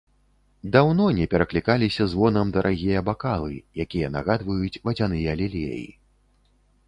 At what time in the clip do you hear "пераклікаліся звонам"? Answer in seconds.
1.33-2.53